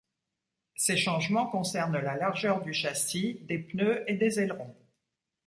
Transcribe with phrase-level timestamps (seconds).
[0.75, 4.75] Ces changements concernent la largeur du châssis, des pneus et des ailerons.